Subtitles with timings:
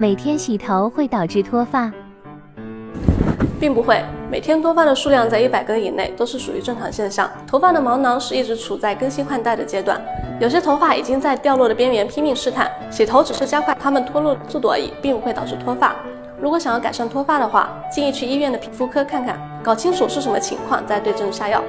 [0.00, 1.92] 每天洗头会导致脱发？
[3.60, 4.02] 并不会。
[4.30, 7.30] 每天脱发的数量在一百根以内都是属于正常现象。
[7.46, 10.00] 头发的毛囊是一直处在更新换代的阶段。
[10.40, 15.94] 有些头发已经在掉落的边缘拼命试探洗头只是加快它们脱落的速度而已并不会导致脱发。
[16.40, 21.62] 如果想要改善脱发的话建议去医院的皮肤科看看搞清楚是什么情况再对症下药。